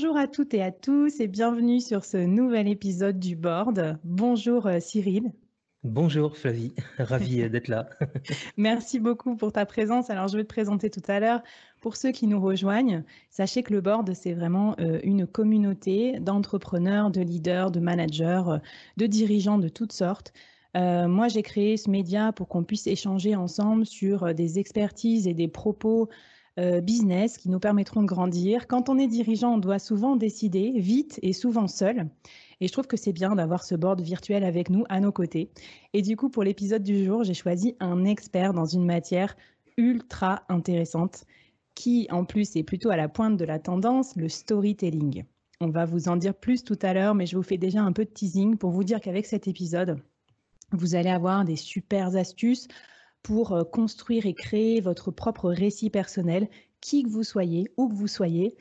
[0.00, 3.98] Bonjour à toutes et à tous et bienvenue sur ce nouvel épisode du board.
[4.04, 5.32] Bonjour euh, Cyril.
[5.82, 7.90] Bonjour Flavie, ravi euh, d'être là.
[8.56, 10.08] Merci beaucoup pour ta présence.
[10.08, 11.42] Alors je vais te présenter tout à l'heure.
[11.80, 17.10] Pour ceux qui nous rejoignent, sachez que le board, c'est vraiment euh, une communauté d'entrepreneurs,
[17.10, 18.60] de leaders, de managers,
[18.98, 20.32] de dirigeants de toutes sortes.
[20.76, 25.48] moi, j'ai créé ce média pour qu'on puisse échanger ensemble sur des expertises et des
[25.48, 26.08] propos
[26.58, 28.66] euh, business qui nous permettront de grandir.
[28.66, 32.08] Quand on est dirigeant, on doit souvent décider vite et souvent seul.
[32.60, 35.50] Et je trouve que c'est bien d'avoir ce board virtuel avec nous à nos côtés.
[35.92, 39.36] Et du coup, pour l'épisode du jour, j'ai choisi un expert dans une matière
[39.76, 41.24] ultra intéressante
[41.76, 45.24] qui, en plus, est plutôt à la pointe de la tendance, le storytelling.
[45.60, 47.92] On va vous en dire plus tout à l'heure, mais je vous fais déjà un
[47.92, 50.00] peu de teasing pour vous dire qu'avec cet épisode,
[50.72, 52.66] vous allez avoir des super astuces
[53.22, 56.48] pour euh, construire et créer votre propre récit personnel,
[56.80, 58.56] qui que vous soyez, où que vous soyez.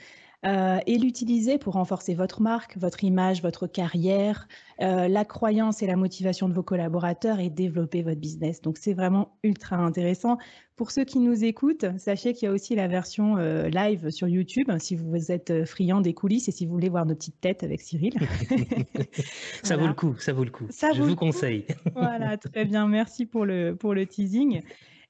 [0.46, 4.48] Euh, et l'utiliser pour renforcer votre marque, votre image, votre carrière,
[4.81, 8.62] euh, la croyance et la motivation de vos collaborateurs et développer votre business.
[8.62, 10.38] Donc c'est vraiment ultra intéressant.
[10.76, 14.28] Pour ceux qui nous écoutent, sachez qu'il y a aussi la version euh, live sur
[14.28, 17.64] YouTube si vous êtes friand des coulisses et si vous voulez voir nos petites têtes
[17.64, 18.14] avec Cyril.
[19.64, 20.68] ça vaut le coup, ça vaut le coup.
[20.70, 21.66] Ça Je vous conseille.
[21.96, 22.88] voilà, très bien.
[22.88, 24.62] Merci pour le, pour le teasing.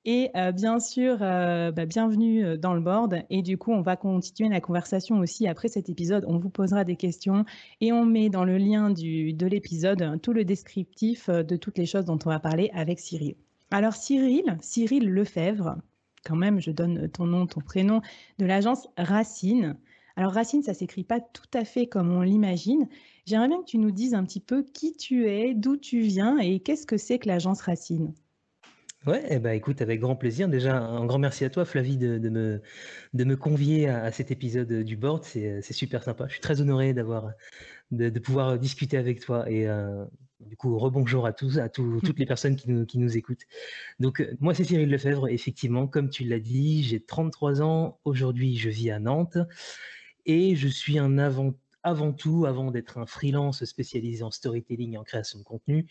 [0.09, 3.25] Et euh, bien sûr, euh, bah, bienvenue euh, dans le board.
[3.29, 6.23] Et du coup, on va continuer la conversation aussi après cet épisode.
[6.29, 7.43] On vous posera des questions
[7.81, 12.05] et on met dans le lien de l'épisode tout le descriptif de toutes les choses
[12.05, 13.35] dont on va parler avec Cyril.
[13.69, 15.75] Alors Cyril, Cyril Lefebvre,
[16.23, 17.99] quand même, je donne ton nom, ton prénom,
[18.39, 19.75] de l'agence Racine.
[20.15, 22.87] Alors Racine, ça s'écrit pas tout à fait comme on l'imagine.
[23.25, 26.37] J'aimerais bien que tu nous dises un petit peu qui tu es, d'où tu viens
[26.37, 28.13] et qu'est-ce que c'est que l'agence Racine?
[29.07, 30.49] Ouais, eh ben, écoute, avec grand plaisir.
[30.49, 32.61] Déjà, un grand merci à toi, Flavie, de, me,
[33.13, 35.23] de me convier à, cet épisode du board.
[35.23, 36.25] C'est, super sympa.
[36.27, 37.31] Je suis très honoré d'avoir,
[37.91, 39.49] de, pouvoir discuter avec toi.
[39.49, 40.03] Et euh,
[40.41, 41.69] du coup, rebonjour à tous, à
[42.03, 43.45] toutes les personnes qui nous, qui nous écoutent.
[44.01, 45.29] Donc, euh, moi, c'est Cyril Lefebvre.
[45.29, 48.01] Effectivement, comme tu l'as dit, j'ai 33 ans.
[48.03, 49.37] Aujourd'hui, je vis à Nantes.
[50.25, 54.97] Et je suis un avant, avant tout, avant d'être un freelance spécialisé en storytelling et
[54.97, 55.87] en création de contenu,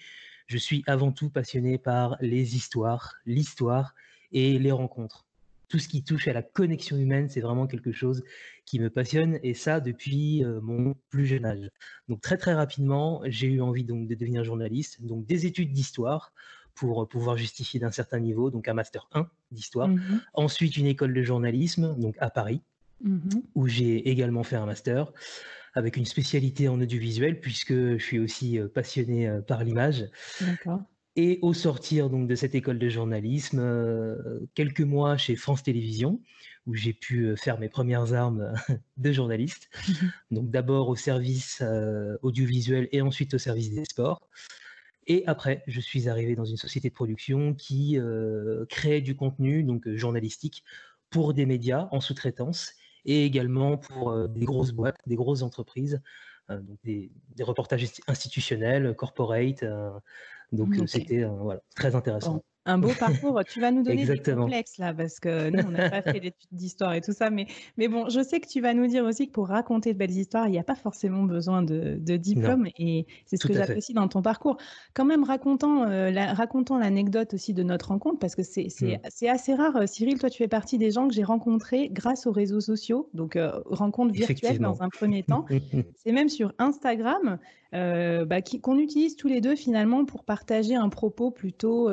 [0.47, 3.95] je suis avant tout passionné par les histoires, l'histoire
[4.33, 5.27] et les rencontres.
[5.69, 8.23] Tout ce qui touche à la connexion humaine, c'est vraiment quelque chose
[8.65, 11.71] qui me passionne et ça depuis euh, mon plus jeune âge.
[12.09, 16.33] Donc très très rapidement, j'ai eu envie donc de devenir journaliste, donc des études d'histoire
[16.75, 19.89] pour pouvoir justifier d'un certain niveau, donc un master 1 d'histoire.
[19.89, 22.61] Mmh Ensuite une école de journalisme, donc à Paris,
[23.03, 25.13] mmh où j'ai également fait un master
[25.77, 30.07] avec une spécialité en audiovisuel, puisque je suis aussi euh, passionné euh, par l'image.
[31.19, 36.21] Et au sortir donc de cette école de journalisme, euh, quelques mois chez France Télévisions,
[36.67, 38.55] où j'ai pu faire mes premières armes
[38.97, 39.69] de journaliste.
[40.31, 41.63] donc d'abord au service
[42.23, 44.29] audiovisuel et ensuite au service des sports.
[45.07, 47.99] Et après, je suis arrivé dans une société de production qui
[48.69, 50.65] crée du contenu donc journalistique
[51.09, 52.75] pour des médias en sous-traitance
[53.07, 56.01] et également pour euh, des grosses boîtes, des grosses entreprises,
[56.85, 57.11] des,
[57.41, 59.65] reportages institutionnels, corporate.
[60.53, 62.45] donc c'était voilà, très intéressant.
[62.67, 63.41] Un beau parcours.
[63.49, 66.49] Tu vas nous donner des complexes là, parce que nous, on n'a pas fait d'études
[66.53, 67.31] d'histoire et tout ça.
[67.31, 67.47] Mais,
[67.77, 70.17] mais bon, je sais que tu vas nous dire aussi que pour raconter de belles
[70.17, 72.69] histoires, il n'y a pas forcément besoin de, diplôme.
[72.79, 74.57] Et c'est ce que j'apprécie dans ton parcours.
[74.95, 79.29] Quand même, racontant, euh, racontons l'anecdote aussi de notre rencontre, parce que c'est mmh.
[79.29, 79.77] assez rare.
[79.77, 83.09] Euh, Cyril, toi, tu fais partie des gens que j'ai rencontrés grâce aux réseaux sociaux.
[83.15, 85.47] Donc, euh, rencontre virtuelle dans un premier temps.
[85.95, 87.39] c'est même sur Instagram
[87.73, 91.91] bah, qu'on utilise tous les deux finalement pour partager un propos plutôt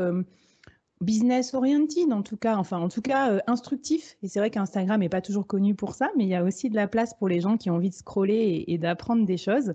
[1.04, 4.18] business oriented en tout cas, enfin en tout cas euh, instructif.
[4.24, 6.70] Et c'est vrai qu'Instagram n'est pas toujours connu pour ça, mais il y a aussi
[6.70, 9.74] de la place pour les gens qui ont envie de scroller et, d'apprendre des choses.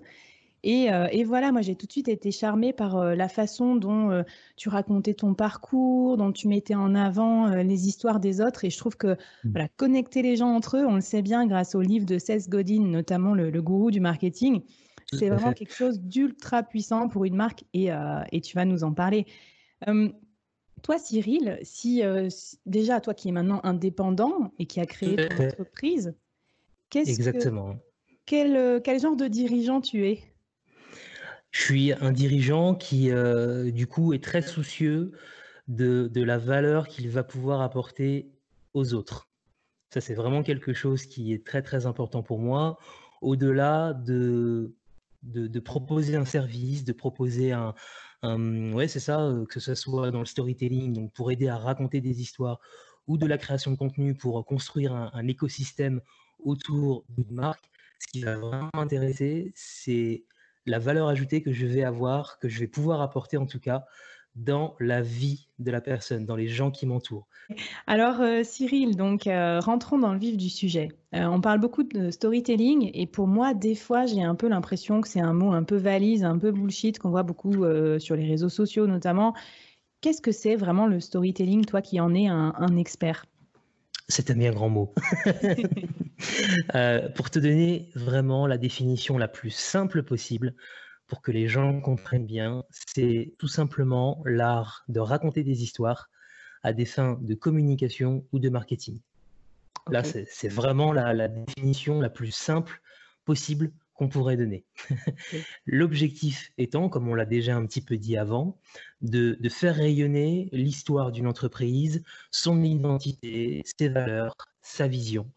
[0.65, 4.23] Euh, et, voilà, moi j'ai tout de suite été charmée par euh, la façon dont
[4.57, 8.65] tu racontais ton parcours, dont tu mettais en avant les histoires des autres.
[8.65, 9.15] Et je trouve que
[9.45, 12.49] voilà, connecter les gens entre eux, on le sait bien grâce au livre de Seth
[12.49, 14.61] Godin, notamment le, gourou du marketing,
[15.13, 17.89] c'est vraiment quelque chose d'ultra puissant pour une marque et,
[18.31, 19.25] et, tu vas nous en parler.
[20.81, 22.29] Toi, Cyril, si, euh,
[22.65, 26.13] déjà toi qui es maintenant indépendant et qui a créé ton entreprise,
[26.95, 27.75] Exactement.
[28.25, 30.19] quel, euh, quel genre de dirigeant tu es?
[31.51, 35.11] Je suis un dirigeant qui, euh, du coup, est très soucieux
[35.67, 38.31] de, de la valeur qu'il va pouvoir apporter
[38.73, 39.29] aux autres.
[39.91, 42.77] Ça, c'est vraiment quelque chose qui est très, très important pour moi.
[43.21, 44.75] Au-delà de,
[45.23, 47.73] de, de, proposer un service, de proposer un,
[48.23, 52.59] ouais, c'est ça, que ce soit dans le storytelling, pour aider à raconter des histoires,
[53.07, 56.01] ou de la création de contenu pour construire un, écosystème
[56.43, 57.69] autour d'une marque.
[57.99, 60.23] Ce qui va vraiment m'intéresser, c'est
[60.65, 63.85] la valeur ajoutée que je vais avoir, que je vais pouvoir apporter en tout cas
[64.39, 67.27] dans la vie de la personne, dans les gens qui m'entourent.
[67.87, 70.89] Alors euh, Cyril, donc euh, rentrons dans le vif du sujet.
[71.13, 75.01] Euh, on parle beaucoup de storytelling et pour moi, des fois, j'ai un peu l'impression
[75.01, 77.65] que c'est un mot un peu valise, un peu bullshit qu'on voit beaucoup
[77.99, 79.33] sur les réseaux sociaux notamment.
[80.01, 83.25] Qu'est-ce que c'est vraiment le storytelling, toi qui en es un, expert?
[84.07, 84.93] C'est un bien grand mot.
[87.15, 90.55] pour te donner vraiment la définition la plus simple possible,
[91.09, 96.09] pour que les gens comprennent bien, c'est tout simplement l'art de raconter des histoires
[96.63, 98.99] à des fins de communication ou de marketing.
[99.89, 102.79] Là, c'est vraiment la, définition la plus simple
[103.25, 104.65] possible qu'on pourrait donner.
[105.65, 108.59] L'objectif étant, comme on l'a déjà un petit peu dit avant,
[109.01, 115.29] de, faire rayonner l'histoire d'une entreprise, son identité, ses valeurs, sa vision,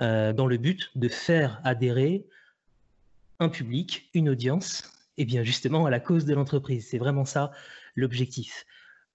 [0.00, 2.26] euh, dans le but de faire adhérer
[3.40, 4.90] un public, une audience,
[5.22, 6.86] eh bien justement à la cause de l'entreprise.
[6.88, 7.50] C'est vraiment ça
[7.96, 8.64] l'objectif.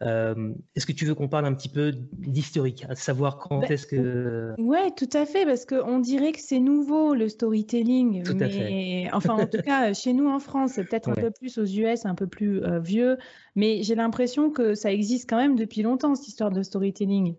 [0.04, 3.68] Euh, est-ce que tu veux qu'on parle un petit peu d'historique, à savoir quand bah,
[3.70, 4.54] est-ce que...
[4.60, 8.24] Oui, tout à fait, parce qu'on dirait que c'est nouveau le storytelling.
[8.24, 9.10] Tout à fait.
[9.12, 12.06] Enfin, en tout cas, chez nous en France, c'est peut-être un peu plus aux US,
[12.06, 13.18] un peu plus euh, vieux,
[13.56, 17.36] mais j'ai l'impression que ça existe quand même depuis longtemps, cette histoire de storytelling.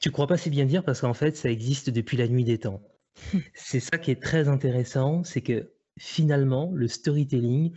[0.00, 2.58] Tu crois pas si bien dire, parce qu'en fait, ça existe depuis la nuit des
[2.58, 2.80] temps.
[3.54, 7.72] c'est ça qui est très intéressant, c'est que finalement, le storytelling,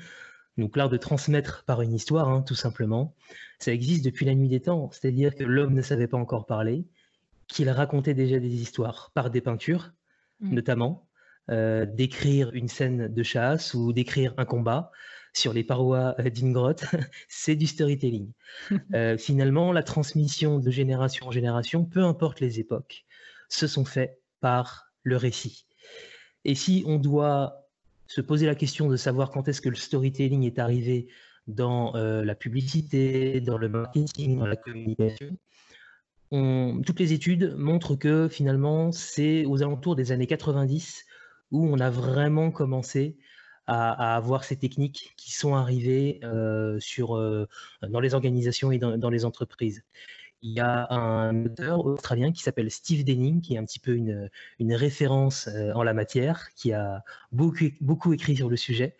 [0.57, 3.15] donc l'art de transmettre par une histoire, hein, tout simplement,
[3.59, 4.89] ça existe depuis la nuit des temps.
[4.91, 6.85] C'est-à-dire que l'homme ne savait pas encore parler,
[7.47, 9.91] qu'il racontait déjà des histoires par des peintures,
[10.39, 10.53] mmh.
[10.53, 11.07] notamment,
[11.49, 14.91] euh, d'écrire une scène de chasse ou d'écrire un combat
[15.33, 16.85] sur les parois euh, d'une grotte,
[17.27, 18.31] c'est du storytelling.
[18.93, 23.05] Euh, finalement, la transmission de génération en génération, peu importe les époques,
[23.49, 25.65] se sont faits par le récit.
[26.45, 27.60] Et si on doit
[28.11, 31.07] se poser la question de savoir quand est-ce que le storytelling est arrivé
[31.47, 35.37] dans euh, la publicité, dans le marketing, dans la communication.
[36.29, 41.05] toutes les études montrent que finalement, c'est aux alentours des années 90
[41.51, 43.17] où on a vraiment commencé
[43.65, 47.45] à, avoir ces techniques qui sont arrivées euh, euh,
[47.87, 49.85] dans les organisations et dans les entreprises
[50.41, 53.95] il y a un auteur australien qui s'appelle Steve Denning, qui est un petit peu
[53.95, 54.29] une,
[54.59, 58.95] une référence euh, en la matière, qui a beaucoup, beaucoup écrit sur le sujet.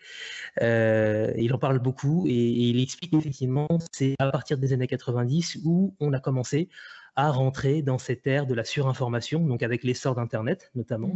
[0.60, 5.60] Euh, il en parle beaucoup et, il explique effectivement c'est à partir des années 90
[5.64, 6.68] où on a commencé
[7.16, 11.14] à rentrer dans cette ère de la surinformation, donc avec l'essor d'Internet notamment.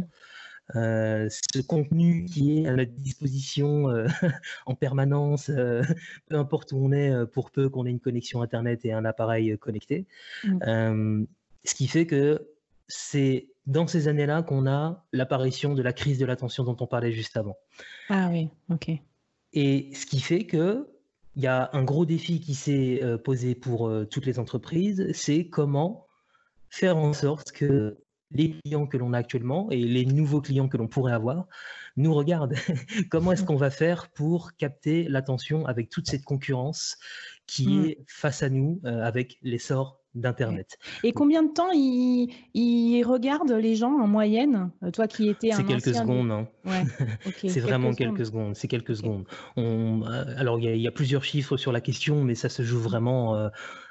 [0.75, 4.07] Euh, ce contenu qui est à notre disposition euh,
[4.65, 5.81] en permanence, euh,
[6.27, 9.57] peu importe où on est, pour peu qu'on ait une connexion Internet et un appareil
[9.57, 10.07] connecté.
[10.43, 11.25] Mmh.
[11.63, 12.49] ce qui fait que
[12.87, 17.11] c'est dans ces années-là qu'on a l'apparition de la crise de l'attention dont on parlait
[17.11, 17.57] juste avant.
[18.09, 18.91] Ah oui, ok.
[19.53, 20.87] Et ce qui fait que
[21.35, 26.07] il y a un gros défi qui s'est posé pour toutes les entreprises, c'est comment
[26.69, 27.97] faire en sorte que
[28.31, 31.47] les clients que l'on a actuellement et les nouveaux clients que l'on pourrait avoir
[31.95, 32.55] nous regardent.
[33.09, 36.97] Comment est-ce qu'on va faire pour capter l'attention avec toute cette concurrence
[37.47, 37.85] qui mmh.
[37.85, 40.77] est face à nous euh, avec l'essor d'Internet.
[41.03, 45.51] Et combien de temps ils il regardent les gens en moyenne euh, Toi qui étais
[45.51, 46.31] un C'est quelques secondes.
[46.31, 46.47] Hein.
[47.35, 48.55] c'est vraiment quelques secondes.
[48.55, 49.25] C'est quelques secondes.
[49.55, 52.79] On, euh, alors, il y, a plusieurs chiffres sur la question, mais ça se joue
[52.79, 53.35] vraiment...
[53.35, 53.49] Euh,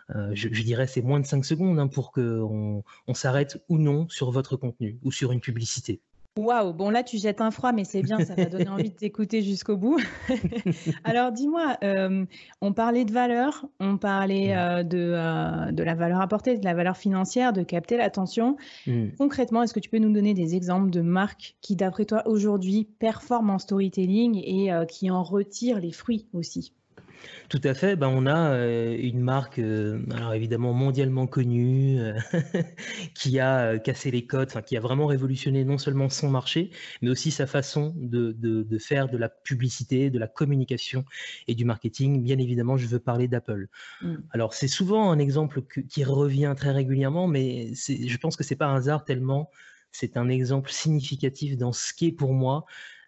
[0.08, 4.30] je, dirais c'est moins de 5 secondes hein, pour qu'on on, s'arrête ou non sur
[4.30, 6.00] votre contenu ou sur une publicité.
[6.38, 8.94] Waouh, bon là tu jettes un froid, mais c'est bien, ça va donner envie de
[8.94, 9.98] t'écouter jusqu'au bout.
[11.04, 12.26] Alors dis-moi, euh,
[12.60, 14.58] on parlait de valeur, on parlait mm.
[14.58, 18.58] euh, de, de, la valeur apportée, de la valeur financière, de capter l'attention.
[18.86, 19.08] Mm.
[19.16, 22.84] Concrètement, est-ce que tu peux nous donner des exemples de marques qui, d'après toi, aujourd'hui
[22.98, 26.74] performent en storytelling et qui en retirent les fruits aussi?
[27.48, 27.96] Tout à fait.
[27.96, 32.18] Ben, on a euh, une marque, euh, alors évidemment mondialement connue, euh,
[33.14, 36.70] qui a cassé les codes, qui a vraiment révolutionné non seulement son marché,
[37.02, 41.04] mais aussi sa façon de, de, faire de la publicité, de la communication
[41.48, 42.22] et du marketing.
[42.22, 43.68] Bien évidemment, je veux parler d'Apple.
[44.02, 44.16] Mm.
[44.30, 48.66] Alors c'est souvent un exemple qui revient très régulièrement, mais je pense que c'est pas
[48.66, 49.50] un hasard tellement
[49.92, 52.66] c'est un exemple significatif dans ce qui est pour moi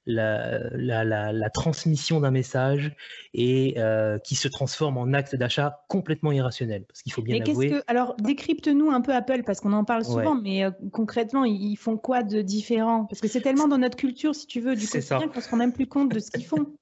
[0.08, 2.92] la, transmission d'un message
[3.34, 6.84] et euh, qui se transforme en acte d'achat complètement irrationnel.
[6.86, 7.70] Parce qu'il faut bien avouer.
[7.70, 11.76] Que, alors, décrypte-nous un peu Apple, parce qu'on en parle souvent, mais euh, concrètement, ils,
[11.76, 13.04] font quoi de différent?
[13.04, 15.56] Parce que c'est tellement dans notre culture, si tu veux, du quotidien, qu'on se rend
[15.56, 16.66] même plus compte de ce qu'ils font.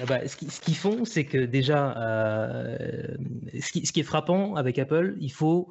[0.00, 2.78] Ah bah, ce qu'ils font, c'est que déjà, euh,
[3.60, 5.68] ce, qui, ce qui est frappant avec Apple, il faut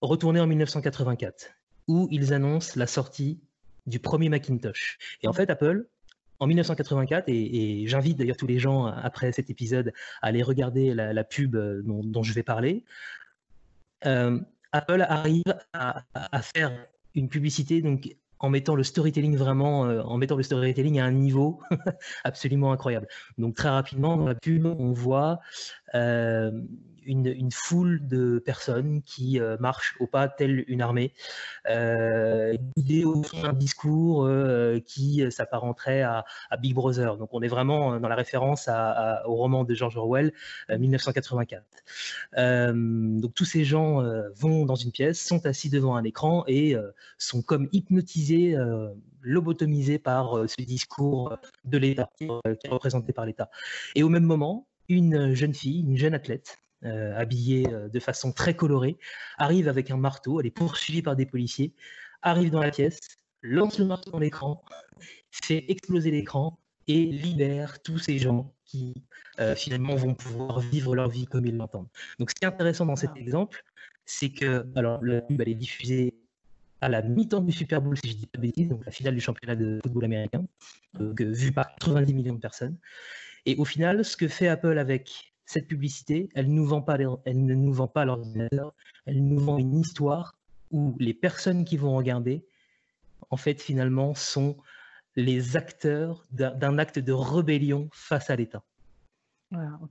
[0.00, 1.50] retourner en 1984,
[1.86, 3.40] où ils annoncent la sortie
[3.86, 4.98] du premier Macintosh.
[5.22, 5.86] Et en fait, Apple,
[6.42, 11.24] en 1984, et, j'invite d'ailleurs tous les gens après cet épisode à aller regarder la,
[11.24, 12.84] pub euh, dont, je vais parler,
[14.06, 14.40] euh,
[14.72, 16.02] Apple arrive à,
[16.54, 16.72] faire
[17.14, 21.12] une publicité donc en mettant le storytelling vraiment, euh, en mettant le storytelling à un
[21.12, 21.60] niveau
[22.24, 23.06] absolument incroyable.
[23.38, 25.38] Donc très rapidement dans la pub, on voit
[27.06, 31.12] une, foule de personnes qui euh, marchent au pas telle une armée,
[31.68, 32.56] euh,
[33.04, 36.24] au d'un discours euh, qui s'apparenterait à,
[36.60, 37.16] Big Brother.
[37.16, 38.68] Donc on est vraiment dans la référence
[39.26, 40.32] au roman de George Orwell,
[40.70, 41.64] 1984.
[42.72, 44.02] donc tous ces gens
[44.34, 46.76] vont dans une pièce, sont assis devant un écran et
[47.18, 48.56] sont comme hypnotisés
[49.22, 53.50] lobotomisés par ce discours de l'État, qui est représenté par l'État.
[53.94, 58.32] Et au même moment, une jeune fille, une jeune athlète, euh, habillée euh, de façon
[58.32, 58.98] très colorée,
[59.38, 61.72] arrive avec un marteau, elle est poursuivie par des policiers,
[62.22, 62.98] arrive dans la pièce,
[63.42, 64.64] lance le marteau dans l'écran,
[65.30, 66.58] fait exploser l'écran
[66.88, 68.94] et libère tous ces gens qui
[69.38, 71.88] euh, finalement vont pouvoir vivre leur vie comme ils l'entendent.
[72.18, 73.20] Donc ce qui est intéressant dans cet ah.
[73.20, 73.62] exemple,
[74.04, 76.14] c'est que alors le pub est diffusé
[76.80, 79.14] à la mi-temps du Super Bowl, si je dis pas de bêtises, donc la finale
[79.14, 80.44] du championnat de football américain,
[80.98, 82.76] vu par 90 millions de personnes.
[83.46, 87.44] Et au final, ce que fait Apple avec cette publicité, elle, nous vend pas elle
[87.44, 88.74] ne nous vend pas l'ordinateur,
[89.06, 90.36] elle nous vend une histoire
[90.70, 92.44] où les personnes qui vont regarder,
[93.30, 94.56] en fait, finalement, sont
[95.14, 98.62] les acteurs d'un acte de rébellion face à l'État.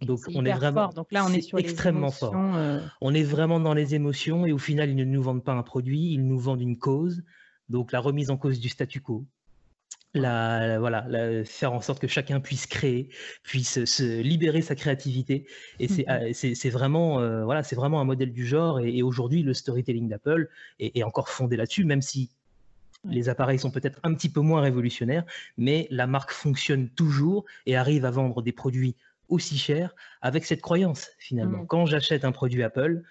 [0.01, 2.33] Donc on est vraiment Donc là on est, sur extrêmement fort.
[2.35, 2.79] Euh.
[2.99, 5.61] On est vraiment dans les émotions et au final ils ne nous vendent pas un
[5.61, 7.23] produit, ils nous vendent une cause.
[7.69, 9.27] Donc la remise en cause du statu quo,
[10.13, 11.05] la, voilà,
[11.45, 13.09] faire en sorte que chacun puisse créer,
[13.43, 15.47] puisse se libérer sa créativité.
[15.79, 18.79] Et c'est mmh vraiment, euh, voilà, c'est vraiment un modèle du genre.
[18.79, 20.49] Et, aujourd'hui, le storytelling d'Apple
[20.79, 22.29] est, encore fondé là-dessus, même si
[23.05, 25.25] les appareils sont peut-être un petit peu moins révolutionnaires,
[25.57, 28.95] mais la marque fonctionne toujours et arrive à vendre des produits
[29.27, 31.63] aussi chers avec cette croyance finalement.
[31.63, 31.67] Mmh.
[31.67, 33.01] Quand j'achète un produit Apple,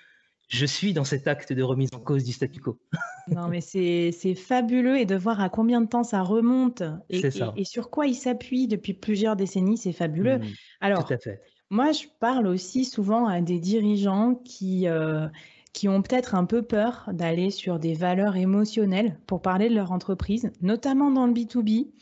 [0.51, 2.77] je suis dans cet acte de remise en cause du statu quo.
[3.29, 7.23] non, mais c'est fabuleux et de voir à combien de temps ça remonte et,
[7.57, 10.39] et, sur quoi il s'appuie depuis plusieurs décennies, c'est fabuleux.
[10.39, 10.47] Mmh,
[10.81, 11.41] Alors, tout à fait.
[11.71, 15.29] moi, je parle aussi souvent à des dirigeants qui, euh,
[15.73, 19.93] qui ont peut-être un peu peur d'aller sur des valeurs émotionnelles pour parler de leur
[19.93, 21.93] entreprise, notamment dans le B2B,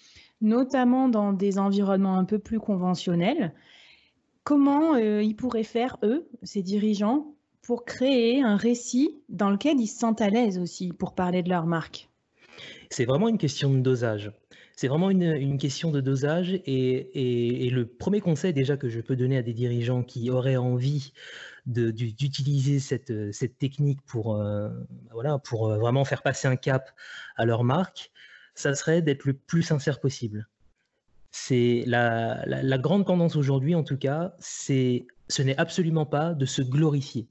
[0.40, 3.52] notamment dans des environnements un peu plus conventionnels.
[4.42, 9.86] Comment euh, ils pourraient faire, eux, ces dirigeants, pour créer un récit dans lequel ils
[9.86, 12.08] se sentent à l'aise aussi pour parler de leur marque
[12.90, 14.32] C'est vraiment une question de dosage.
[14.76, 19.36] C'est vraiment une, question de dosage et, le premier conseil déjà que je peux donner
[19.36, 21.12] à des dirigeants qui auraient envie
[21.66, 23.12] d'utiliser cette,
[23.58, 24.70] technique pour, euh,
[25.10, 26.92] voilà, pour euh, vraiment faire passer un cap
[27.36, 28.12] à leur marque,
[28.54, 30.48] ça serait d'être le plus sincère possible.
[31.32, 36.62] C'est la, la grande tendance aujourd'hui, en tout cas, ce n'est absolument pas de se
[36.62, 37.26] glorifier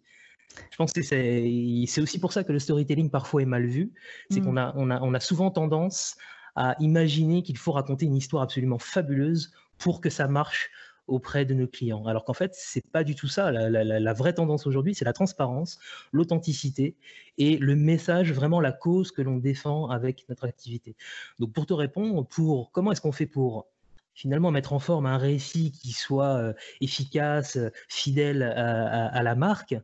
[0.72, 3.94] Je pense que c'est aussi pour ça que le storytelling parfois est mal vu.
[4.30, 4.74] C'est qu'on mmh.
[4.76, 6.16] on a, on a souvent tendance
[6.56, 10.72] à imaginer qu'il faut raconter une histoire absolument fabuleuse pour que ça marche
[11.08, 12.06] auprès de nos clients.
[12.06, 13.52] Alors qu'en fait, c'est pas du tout ça.
[13.52, 15.80] La, vraie tendance aujourd'hui, c'est la transparence,
[16.12, 16.96] l'authenticité
[17.38, 20.96] et le message, vraiment la cause que l'on défend avec notre activité.
[21.40, 23.68] Donc pour te répondre, pour comment est-ce qu'on fait pour
[24.14, 29.76] finalement mettre en forme un récit qui soit euh, efficace, fidèle à, la marque,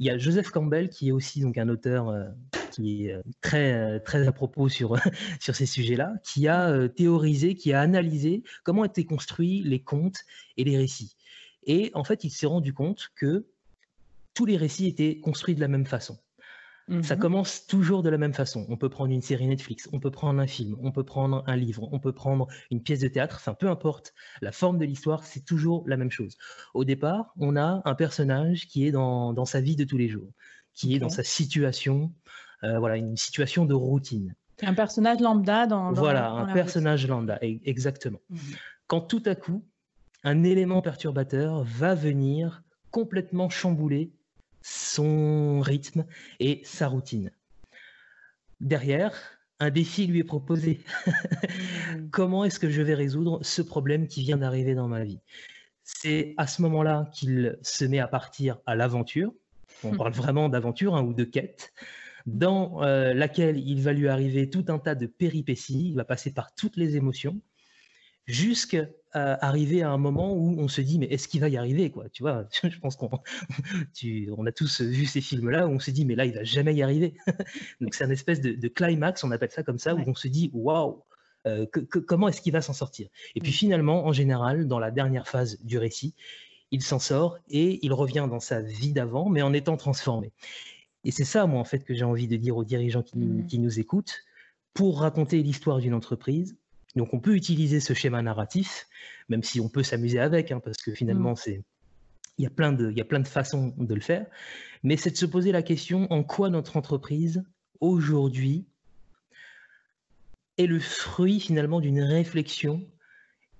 [0.00, 2.24] il y a Joseph Campbell qui est aussi un auteur euh,
[2.72, 4.96] qui est euh, très, euh, très à propos sur,
[5.40, 10.24] ces sujets-là, qui a théorisé, qui a analysé comment étaient construits les contes
[10.56, 11.16] et les récits.
[11.64, 13.44] Et en fait, il s'est rendu compte que
[14.32, 16.18] tous les récits étaient construits de la même façon.
[17.02, 18.66] Ça mmh commence toujours de la même façon.
[18.68, 21.54] On peut prendre une série Netflix, on peut prendre un film, on peut prendre un
[21.54, 25.22] livre, on peut prendre une pièce de théâtre, enfin peu importe la forme de l'histoire,
[25.22, 26.36] c'est toujours la même chose.
[26.74, 30.08] Au départ, on a un personnage qui est dans, dans sa vie de tous les
[30.08, 30.32] jours,
[30.74, 32.12] qui est dans sa situation,
[32.64, 34.34] euh, voilà, une situation de routine.
[34.62, 35.92] Un personnage lambda dans.
[35.92, 38.20] voilà, un personnage lambda, e-, exactement.
[38.30, 38.38] Mhm.
[38.88, 39.64] Quand tout à coup,
[40.24, 44.12] un élément perturbateur va venir complètement chambouler
[44.62, 46.04] son rythme
[46.38, 47.30] et sa routine.
[48.60, 49.14] Derrière,
[49.58, 50.80] un défi lui est proposé.
[51.06, 52.08] Mhm.
[52.10, 55.20] Comment est-ce que je vais résoudre ce problème qui vient d'arriver dans ma vie?
[55.82, 59.32] C'est à ce moment-là qu'il se met à partir à l'aventure.
[59.82, 61.72] On parle vraiment d'aventure hein, ou de quête
[62.26, 66.32] dans euh, laquelle il va lui arriver tout un tas de péripéties, il va passer
[66.32, 67.40] par toutes les émotions,
[68.26, 68.86] jusqu'à
[69.16, 71.90] euh, arriver à un moment où on se dit mais est-ce qu'il va y arriver
[71.90, 73.10] quoi Tu vois, je pense qu'on
[74.36, 76.74] on a tous vu ces films-là où on se dit mais là il va jamais
[76.74, 77.14] y arriver.
[77.80, 80.50] Donc c'est un espèce de, climax, on appelle ça comme ça, où on se dit
[80.54, 81.02] waouh,
[81.46, 81.66] euh,
[82.06, 83.08] comment est-ce qu'il va s'en sortir?
[83.34, 83.54] Et puis mm.
[83.54, 86.14] finalement, en général, dans la dernière phase du récit,
[86.70, 90.32] il s'en sort et il revient dans sa vie d'avant, mais en étant transformé.
[91.04, 93.46] Et c'est ça, moi, en fait, que j'ai envie de dire aux dirigeants qui, mmh.
[93.54, 94.18] nous écoutent.
[94.72, 96.56] Pour raconter l'histoire d'une entreprise,
[96.96, 98.88] donc on peut utiliser ce schéma narratif,
[99.28, 101.36] même si on peut s'amuser avec, hein, parce que finalement, mmh.
[101.36, 101.62] c'est
[102.38, 104.24] il y, a plein de, il y a plein de façons de le faire,
[104.82, 107.44] mais c'est de se poser la question en quoi notre entreprise,
[107.80, 108.64] aujourd'hui,
[110.56, 112.88] est le fruit finalement d'une réflexion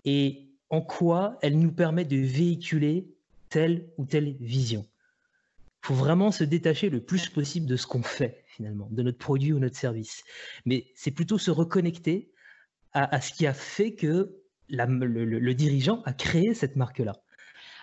[0.07, 3.13] et en quoi elle nous permet de véhiculer
[3.51, 4.87] telle ou telle vision?
[5.83, 9.53] Faut vraiment se détacher le plus possible de ce qu'on fait finalement, de notre produit
[9.53, 10.23] ou notre service.
[10.65, 12.31] Mais c'est plutôt se reconnecter
[12.93, 14.37] à, ce qui a fait que
[14.69, 17.13] le, dirigeant a créé cette marque-là.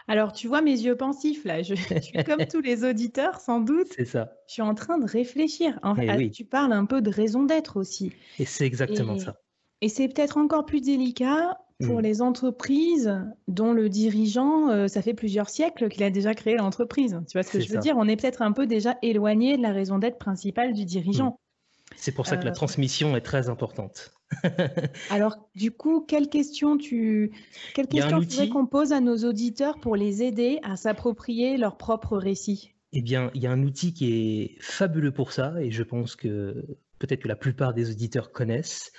[0.09, 3.87] Alors, tu vois mes yeux pensifs là, je, suis comme tous les auditeurs sans doute.
[3.93, 4.31] C'est ça.
[4.47, 5.79] Je suis en train de réfléchir.
[5.83, 8.13] En fait, eh tu parles un peu de raison d'être aussi.
[8.39, 9.41] Et c'est exactement ça.
[9.81, 12.01] Et c'est peut-être encore plus délicat pour mmh.
[12.01, 17.19] les entreprises dont le dirigeant, euh, ça fait plusieurs siècles qu'il a déjà créé l'entreprise.
[17.29, 17.95] Tu vois ce que je veux dire?
[17.97, 21.31] On est peut-être un peu déjà éloigné de la raison d'être principale du dirigeant.
[21.31, 21.95] Mmh.
[21.95, 24.11] C'est pour ça que la euh, transmission est très importante.
[25.09, 27.31] Alors, du coup, quelles questions tu,
[27.73, 32.17] quelles questions tu qu'on pose à nos auditeurs pour les aider à s'approprier leur propre
[32.17, 32.73] récit?
[32.93, 36.15] Eh bien, il y a un outil qui est fabuleux pour ça, et je pense
[36.15, 36.65] que
[36.99, 38.91] peut-être que la plupart des auditeurs connaissent.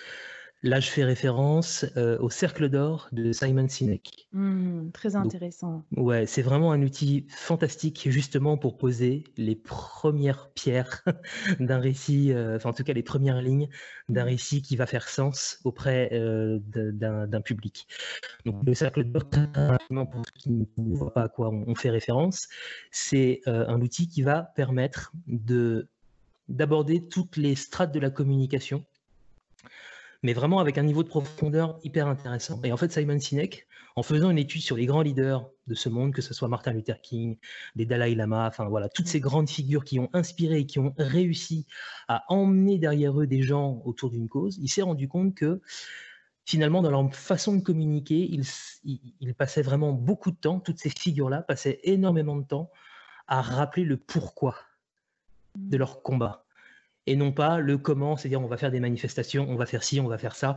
[0.64, 4.26] Là, je fais référence euh, au cercle d'or de Simon Sinek.
[4.32, 5.84] Mmh, très intéressant.
[5.96, 11.04] ouais, c'est vraiment un outil fantastique justement pour poser les premières pierres
[11.60, 13.68] d'un récit, euh, enfin en tout cas les premières lignes
[14.08, 14.28] d'un mmh.
[14.28, 17.86] récit qui va faire sens auprès euh, d'un public.
[18.44, 19.78] Donc le cercle d'or,
[20.10, 22.48] pour ceux qui ne voient pas à quoi on, fait référence,
[22.90, 25.88] c'est un outil qui va permettre de
[26.48, 28.84] d'aborder toutes les strates de la communication
[30.22, 32.60] mais vraiment avec un niveau de profondeur hyper intéressant.
[32.64, 35.88] Et en fait, Simon Sinek, en faisant une étude sur les grands leaders de ce
[35.88, 37.38] monde, que ce soit Martin Luther King,
[37.76, 40.94] les Dalai Lama, enfin voilà, toutes ces grandes figures qui ont inspiré et qui ont
[40.98, 41.66] réussi
[42.08, 45.60] à emmener derrière eux des gens autour d'une cause, il s'est rendu compte que
[46.44, 48.44] finalement, dans leur façon de communiquer, ils,
[49.20, 52.70] ils passaient vraiment beaucoup de temps, toutes ces figures-là passaient énormément de temps
[53.26, 54.56] à rappeler le pourquoi
[55.56, 56.46] de leur combat
[57.08, 59.98] et non pas le comment, c'est-à-dire on va faire des manifestations, on va faire ci,
[59.98, 60.56] on va faire ça.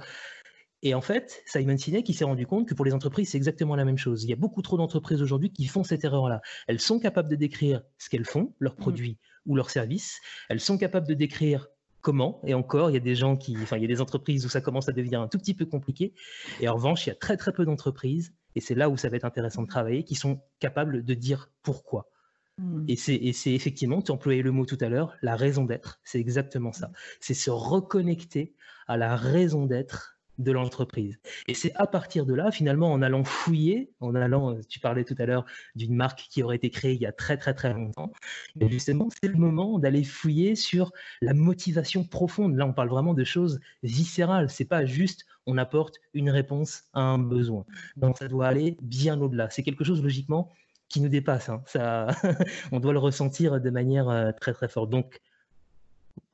[0.84, 3.76] Et en fait, Simon Sinek, il s'est rendu compte que pour les entreprises, c'est exactement
[3.76, 4.26] la même chose.
[4.26, 6.42] Il y a beaucoup trop d'entreprises aujourd'hui qui font cette erreur-là.
[6.68, 8.78] Elles sont capables de décrire ce qu'elles font, leurs mmh.
[8.78, 10.20] produits ou leurs services.
[10.50, 11.68] Elles sont capables de décrire
[12.02, 12.42] comment.
[12.46, 14.50] Et encore, il y a des gens qui, enfin, il y a des entreprises où
[14.50, 16.14] ça commence à devenir un tout petit peu compliqué.
[16.60, 19.08] Et en revanche, il y a très très peu d'entreprises, et c'est là où ça
[19.08, 22.10] va être intéressant de travailler, qui sont capables de dire pourquoi.
[22.58, 22.86] Mmh.
[22.88, 26.00] Et c'est effectivement, tu employais le mot tout à l'heure, la raison d'être.
[26.04, 26.92] C'est exactement ça.
[27.20, 28.54] C'est se reconnecter
[28.88, 31.20] à la raison d'être de l'entreprise.
[31.48, 35.16] Et c'est à partir de là, finalement, en allant fouiller, en allant, tu parlais tout
[35.20, 38.12] à l'heure d'une marque qui aurait été créée il y a très très très longtemps,
[38.56, 42.56] mais justement, c'est le moment d'aller fouiller sur la motivation profonde.
[42.56, 44.50] Là, on parle vraiment de choses viscérales.
[44.50, 47.66] C'est pas juste on apporte une réponse à un besoin.
[47.98, 49.50] Donc, ça doit aller bien au-delà.
[49.50, 50.52] C'est quelque chose logiquement
[50.92, 51.50] qui nous dépasse.
[51.50, 51.64] Hein.
[51.66, 52.08] Ça,
[52.72, 54.90] on doit le ressentir de manière euh, très très forte.
[54.90, 55.20] Donc,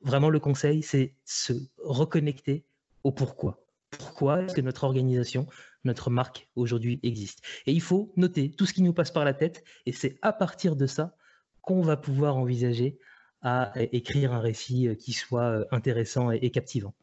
[0.02, 2.64] vraiment, le conseil, c'est se reconnecter
[3.04, 5.46] au pourquoi pourquoi est-ce que notre organisation,
[5.84, 7.42] notre marque aujourd'hui existe?
[7.66, 10.32] Et il faut noter tout ce qui nous passe par la tête, et c'est à
[10.32, 11.16] partir de ça
[11.62, 12.98] qu'on va pouvoir envisager
[13.40, 16.94] à écrire un récit euh, qui soit euh, intéressant et captivant.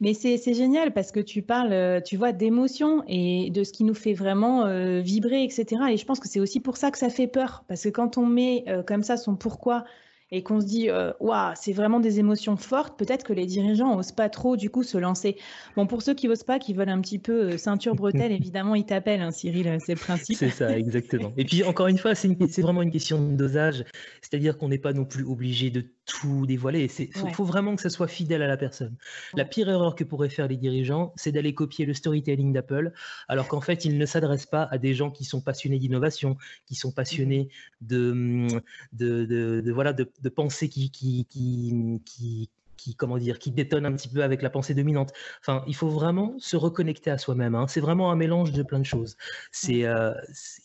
[0.00, 3.84] Mais c'est génial parce que tu parles, euh, tu vois, d'émotion et de ce qui
[3.84, 4.64] nous fait vraiment
[5.00, 5.90] vibrer, etc.
[5.90, 7.64] Et je pense que c'est aussi pour ça que ça fait peur.
[7.68, 9.84] Parce que quand on met comme ça son pourquoi
[10.32, 13.94] et qu'on se dit euh, waouh, c'est vraiment des émotions fortes, peut-être que les dirigeants
[13.94, 15.36] n'osent pas trop du coup se lancer.
[15.76, 18.74] Bon, pour ceux qui n'osent pas, qui veulent un petit peu euh, ceinture bretelle, évidemment,
[18.74, 20.38] ils t'appellent, hein, Cyril, euh, c'est le principe.
[20.38, 21.32] C'est ça, exactement.
[21.36, 23.84] Et puis encore une fois, c'est vraiment une question de dosage,
[24.22, 26.90] c'est-à-dire qu'on n'est pas non plus obligé de tout dévoiler.
[26.98, 28.96] Il faut, vraiment que ça soit fidèle à la personne.
[29.34, 32.92] La pire erreur que pourraient faire les dirigeants, c'est d'aller copier le storytelling d'Apple,
[33.28, 36.74] alors qu'en fait, ils ne s'adressent pas à des gens qui sont passionnés d'innovation, qui
[36.74, 38.46] sont passionnés de,
[38.92, 39.24] de,
[39.60, 44.08] de, voilà, de, de pensée qui, qui, qui, qui comment dire, qui détonne un petit
[44.08, 45.12] peu avec la pensée dominante.
[45.40, 47.54] Enfin, il faut vraiment se reconnecter à soi-même.
[47.54, 47.66] Hein.
[47.68, 49.16] C'est vraiment un mélange de plein de choses.
[49.50, 50.12] C'est, euh,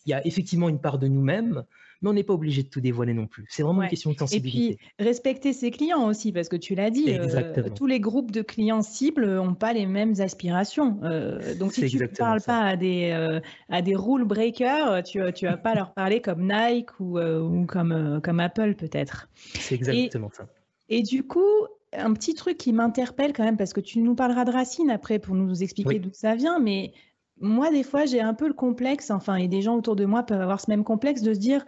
[0.05, 1.63] il y a effectivement une part de nous-mêmes,
[2.01, 3.45] mais on n'est pas obligé de tout dévoiler non plus.
[3.49, 4.73] C'est vraiment une question de sensibilité.
[4.73, 8.31] Et puis, respecter ses clients aussi, parce que tu l'as dit, euh, tous les groupes
[8.31, 10.99] de clients cibles n'ont pas les mêmes aspirations.
[11.03, 15.19] Euh, donc, si tu ne parles pas à des, euh, à des rule breakers, tu
[15.19, 19.29] ne vas pas leur parler comme Nike ou, ou comme, comme Apple peut-être.
[19.35, 20.47] C'est exactement ça.
[20.89, 24.45] Et du coup, un petit truc qui m'interpelle quand même, parce que tu nous parleras
[24.45, 26.93] de racines après pour nous expliquer d'où ça vient, mais
[27.39, 30.23] moi, des fois, j'ai un peu le complexe, enfin, et des gens autour de moi
[30.23, 31.65] peuvent avoir ce même complexe de se dire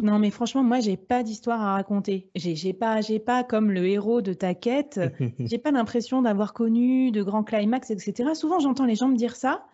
[0.00, 2.30] non, mais franchement, moi, j'ai pas d'histoire à raconter.
[2.36, 5.00] J'ai pas, j'ai pas comme le héros de ta quête.
[5.40, 8.30] j'ai pas l'impression d'avoir connu de grands climax, etc.
[8.34, 9.64] Souvent, j'entends les gens me dire ça,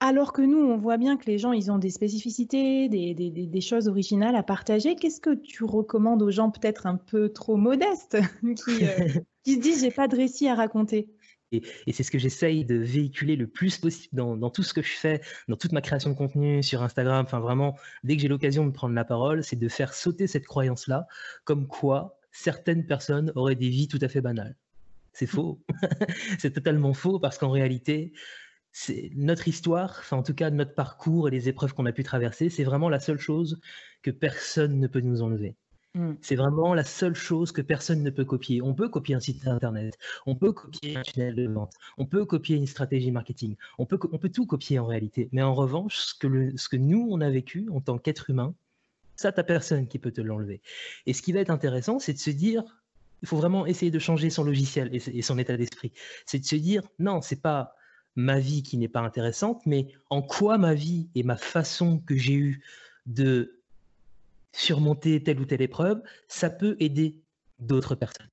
[0.00, 3.30] alors que nous, on voit bien que les gens, ils ont des spécificités, des, des,
[3.30, 4.94] des choses originales à partager.
[4.94, 9.60] Qu'est-ce que tu recommandes aux gens peut-être un peu trop modestes qui, euh, qui se
[9.60, 11.08] disent j'ai pas de récit à raconter?
[11.52, 14.92] Et, c'est ce que j'essaye de véhiculer le plus possible dans, tout ce que je
[14.92, 17.24] fais, dans toute ma création de contenu sur Instagram.
[17.24, 20.46] Enfin, vraiment, dès que j'ai l'occasion de prendre la parole, c'est de faire sauter cette
[20.46, 21.06] croyance-là,
[21.44, 24.56] comme quoi certaines personnes auraient des vies tout à fait banales.
[25.12, 25.60] C'est faux.
[26.38, 28.12] c'est totalement faux parce qu'en réalité,
[28.72, 32.04] c'est notre histoire, enfin en tout cas notre parcours et les épreuves qu'on a pu
[32.04, 33.60] traverser, c'est vraiment la seule chose
[34.02, 35.56] que personne ne peut nous enlever.
[35.98, 36.14] Mmh.
[36.20, 38.62] C'est vraiment la seule chose que personne ne peut copier.
[38.62, 42.24] On peut copier un site internet, on peut copier un tunnel de vente, on peut
[42.24, 45.28] copier une stratégie marketing, on peut, on peut tout copier en réalité.
[45.32, 48.54] Mais en revanche, ce que, ce que nous, on a vécu en tant qu'être humain,
[49.16, 50.62] ça, t'as personne qui peut te l'enlever.
[51.06, 52.62] Et ce qui va être intéressant, c'est de se dire,
[53.22, 55.90] il faut vraiment essayer de changer son logiciel et, son état d'esprit.
[56.26, 57.74] C'est de se dire, non, c'est pas
[58.14, 62.14] ma vie qui n'est pas intéressante, mais en quoi ma vie et ma façon que
[62.14, 62.62] j'ai eue
[63.06, 63.57] de
[64.52, 67.20] surmonter telle ou telle épreuve, ça peut aider
[67.58, 68.28] d'autres personnes.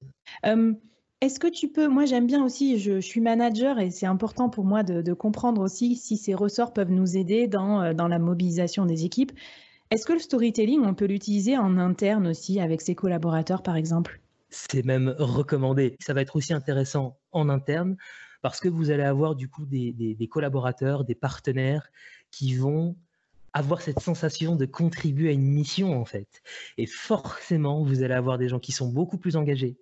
[1.22, 4.66] est-ce que tu peux, moi j'aime bien aussi, je, suis manager et c'est important pour
[4.66, 8.86] moi de, comprendre aussi si ces ressorts peuvent nous aider dans, euh, dans la mobilisation
[8.86, 9.32] des équipes.
[9.92, 14.20] Est-ce que le storytelling, on peut l'utiliser en interne aussi avec ses collaborateurs par exemple?
[14.50, 15.96] C'est même recommandé.
[16.00, 17.98] Ça va être aussi intéressant en interne
[18.42, 21.90] parce que vous allez avoir du coup des, des collaborateurs, des partenaires
[22.32, 22.96] qui vont
[23.56, 26.44] avoir cette sensation de contribuer à une mission en fait.
[26.78, 29.78] Et forcément, vous allez avoir des gens qui sont beaucoup plus engagés,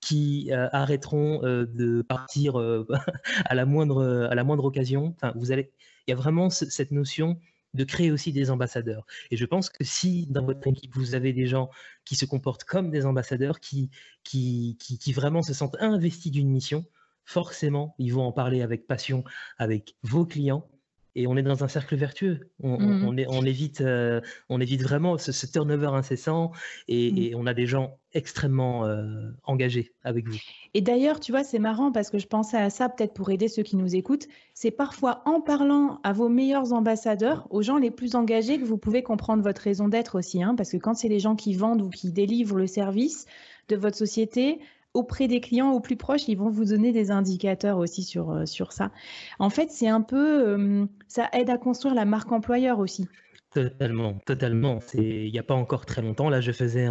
[0.00, 2.88] qui euh, arrêteront euh, de partir euh,
[3.44, 5.14] à la moindre à la moindre occasion.
[5.34, 5.70] Vous allez,
[6.06, 7.38] il y a vraiment cette notion
[7.74, 9.04] de créer aussi des ambassadeurs.
[9.30, 11.68] Et je pense que si dans votre équipe vous avez des gens
[12.06, 13.90] qui se comportent comme des ambassadeurs, qui,
[14.24, 16.86] qui, qui vraiment se sentent investis d'une mission,
[17.26, 19.24] forcément, ils vont en parler avec passion
[19.58, 20.66] avec vos clients
[21.14, 22.50] et on est dans un cercle vertueux.
[22.62, 26.92] On, mmh on, évite, euh, on évite vraiment ce, turnover incessant mmh.
[26.92, 30.38] et, on a des gens extrêmement euh, engagés avec vous.
[30.74, 33.48] Et d'ailleurs, tu vois, c'est marrant parce que je pensais à ça peut-être pour aider
[33.48, 34.26] ceux qui nous écoutent.
[34.54, 38.78] C'est parfois en parlant à vos meilleurs ambassadeurs, aux gens les plus engagés, que vous
[38.78, 40.42] pouvez comprendre votre raison d'être aussi.
[40.42, 43.26] Hein, parce que quand c'est les gens qui vendent ou qui délivrent le service
[43.68, 44.60] de votre société,
[44.94, 48.46] auprès des clients au plus proches, ils vont vous donner des indicateurs aussi sur, euh,
[48.46, 48.90] sur ça.
[49.38, 53.08] En fait, c'est un peu, euh, ça aide à construire la marque employeur aussi.
[53.52, 54.78] Totalement, totalement.
[54.80, 56.86] C'est il n'y a pas encore très longtemps, là, je faisais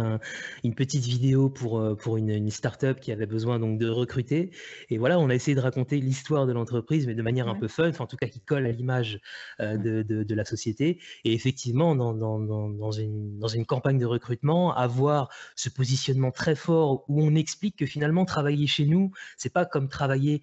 [0.62, 4.50] une petite vidéo pour, euh, pour une, une start-up qui avait besoin donc de recruter.
[4.90, 7.66] Et voilà, on a essayé de raconter l'histoire de l'entreprise, mais de manière un peu
[7.66, 9.20] fun, enfin, en tout cas qui colle à l'image
[9.60, 11.00] euh, de, de, la société.
[11.24, 16.54] Et effectivement, dans, dans, dans, une, dans une campagne de recrutement, avoir ce positionnement très
[16.54, 20.42] fort où on explique que finalement, travailler chez nous, c'est pas comme travailler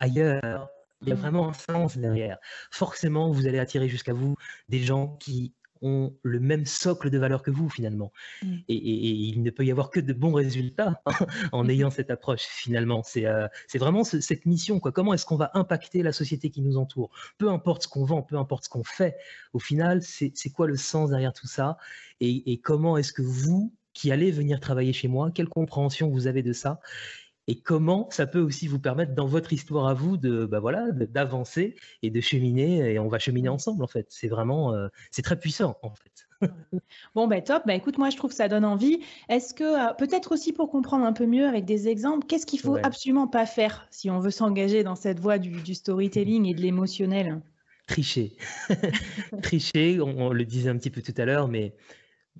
[0.00, 0.70] ailleurs.
[1.02, 1.18] Il y a mmh.
[1.18, 2.38] vraiment un sens derrière.
[2.70, 4.34] Forcément, vous allez attirer jusqu'à vous
[4.68, 8.12] des gens qui ont le même socle de valeur que vous finalement.
[8.42, 8.54] Mmh.
[8.68, 11.02] Et, il ne peut y avoir que de bons résultats
[11.52, 11.70] en mmh.
[11.70, 13.02] ayant cette approche finalement.
[13.02, 14.80] C'est euh, vraiment cette mission.
[14.80, 14.92] Quoi.
[14.92, 17.10] Comment est-ce qu'on va impacter la société qui nous entoure?
[17.38, 19.16] Peu importe ce qu'on vend, peu importe ce qu'on fait,
[19.52, 21.78] au final, c'est quoi le sens derrière tout ça?
[22.20, 26.26] Et, et comment est-ce que vous, qui allez venir travailler chez moi, quelle compréhension vous
[26.26, 26.80] avez de ça?
[27.48, 30.92] Et comment ça peut aussi vous permettre dans votre histoire à vous de bah voilà
[30.92, 34.06] d'avancer et de cheminer et on va cheminer ensemble en fait.
[34.10, 36.28] C'est vraiment euh, c'est très puissant en fait.
[37.14, 37.62] Bon ben top.
[37.66, 39.00] Bah écoute moi je trouve que ça donne envie.
[39.30, 42.60] Est-ce que euh, peut-être aussi pour comprendre un peu mieux avec des exemples qu'est-ce qu'il
[42.60, 46.60] faut absolument pas faire si on veut s'engager dans cette voie du, storytelling et de
[46.60, 47.40] l'émotionnel?
[47.86, 48.36] Tricher.
[49.42, 51.74] Tricher on, le disait un petit peu tout à l'heure mais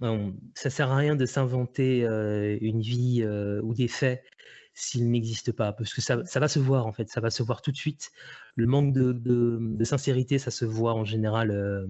[0.02, 0.08] ça
[0.54, 3.26] ça sert à rien de s'inventer euh, une vie
[3.62, 4.22] ou des faits
[4.78, 7.62] s'il n'existe pas, parce que ça, va se voir en fait, ça va se voir
[7.62, 8.12] tout de suite.
[8.54, 11.86] Le manque de, sincérité, ça se voit en général euh,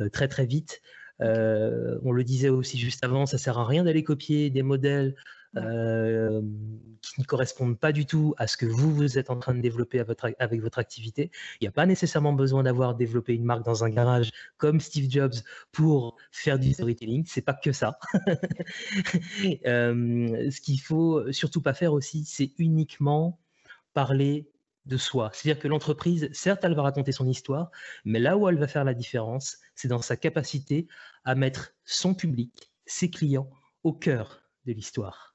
[0.00, 0.82] euh, très très vite.
[1.22, 5.14] Euh, on le disait aussi juste avant, ça sert à rien d'aller copier des modèles
[5.56, 6.40] euh,
[7.02, 9.60] qui ne correspondent pas du tout à ce que vous, vous êtes en train de
[9.60, 10.02] développer
[10.38, 11.30] avec votre activité.
[11.60, 15.10] Il n'y a pas nécessairement besoin d'avoir développé une marque dans un garage comme Steve
[15.10, 15.34] Jobs
[15.72, 17.24] pour faire du storytelling.
[17.26, 17.98] C'est pas que ça.
[19.66, 23.40] euh, ce qu'il faut surtout pas faire aussi, c'est uniquement
[23.92, 24.48] parler
[24.86, 25.30] de soi.
[25.32, 27.70] C'est-à-dire que l'entreprise, certes, elle va raconter son histoire,
[28.04, 30.88] mais là où elle va faire la différence, c'est dans sa capacité
[31.24, 33.50] à mettre son public, ses clients,
[33.84, 35.31] au cœur de l'histoire.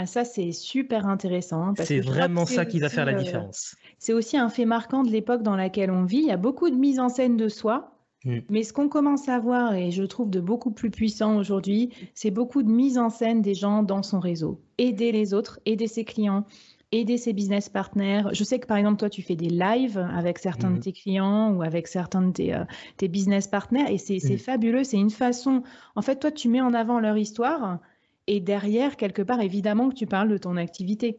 [0.00, 1.60] Ah, ça, c'est super intéressant.
[1.60, 3.74] Hein, c'est vraiment ça qui va faire la euh, différence.
[3.98, 6.18] c'est aussi un fait marquant de l'époque dans laquelle on vit.
[6.18, 7.98] Il y a beaucoup de mise en scène de soi.
[8.24, 8.38] Mm.
[8.48, 12.30] Mais ce qu'on commence à voir, et je trouve de beaucoup plus puissant aujourd'hui, c'est
[12.30, 14.60] beaucoup de mise en scène des gens dans son réseau.
[14.78, 16.44] Aider les autres, aider ses clients,
[16.92, 18.22] aider ses business partners.
[18.30, 20.80] Je sais que par exemple, toi, tu fais des lives avec certains de mm.
[20.80, 24.38] tes clients ou avec certains de tes, euh, business partners et c'est mm.
[24.38, 24.84] fabuleux.
[24.84, 25.64] C'est une façon,
[25.96, 27.80] en fait, toi, tu mets en avant leur histoire
[28.28, 31.18] et derrière, quelque part, évidemment que tu parles de ton activité.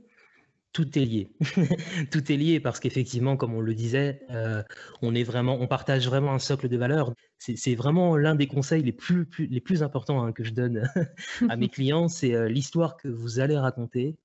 [0.74, 1.32] Tout est lié.
[2.12, 4.62] Tout est lié parce qu'effectivement, comme on le disait, euh,
[5.02, 7.12] on est vraiment, on partage vraiment un socle de valeurs.
[7.40, 10.88] C'est vraiment l'un des conseils les plus, les plus importants hein, que je donne
[11.50, 14.16] à mes clients, c'est euh, l'histoire que vous allez raconter.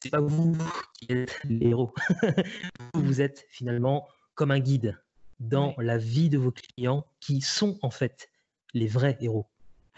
[0.00, 0.56] C'est pas vous
[1.00, 1.92] qui êtes les héros.
[2.94, 4.96] vous êtes finalement comme un guide
[5.40, 8.30] dans la vie de vos clients qui sont en fait
[8.72, 9.48] les vrais héros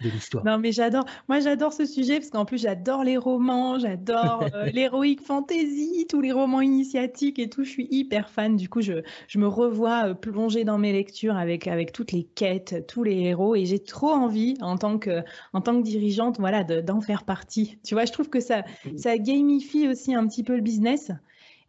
[0.03, 0.45] de l'histoire.
[0.45, 1.05] Non, mais j'adore.
[1.29, 6.21] Moi, j'adore ce sujet parce qu'en plus, j'adore les romans, j'adore euh, l'héroïque fantasy, tous
[6.21, 7.65] les romans initiatiques et tout.
[7.65, 8.57] Je suis hyper fan.
[8.57, 12.25] Du coup, je, je me revois euh, plonger dans mes lectures avec, avec toutes les
[12.25, 13.55] quêtes, tous les héros.
[13.55, 17.79] Et j'ai trop envie, en tant que, en tant que dirigeante, voilà, d'en faire partie.
[17.85, 18.65] Tu vois, je trouve que ça,
[18.97, 21.13] ça gamifie aussi un petit peu le business.